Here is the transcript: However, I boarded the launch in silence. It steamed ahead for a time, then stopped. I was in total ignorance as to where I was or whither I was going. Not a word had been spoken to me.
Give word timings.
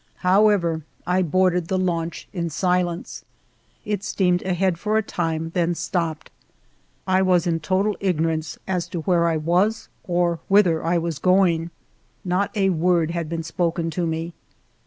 However, 0.25 0.81
I 1.05 1.21
boarded 1.21 1.67
the 1.67 1.77
launch 1.77 2.27
in 2.33 2.49
silence. 2.49 3.23
It 3.85 4.03
steamed 4.03 4.41
ahead 4.41 4.79
for 4.79 4.97
a 4.97 5.03
time, 5.03 5.51
then 5.53 5.75
stopped. 5.75 6.31
I 7.05 7.21
was 7.21 7.45
in 7.45 7.59
total 7.59 7.95
ignorance 7.99 8.57
as 8.67 8.87
to 8.87 9.01
where 9.01 9.27
I 9.27 9.37
was 9.37 9.89
or 10.03 10.39
whither 10.47 10.83
I 10.83 10.97
was 10.97 11.19
going. 11.19 11.69
Not 12.25 12.49
a 12.57 12.71
word 12.71 13.11
had 13.11 13.29
been 13.29 13.43
spoken 13.43 13.91
to 13.91 14.07
me. 14.07 14.33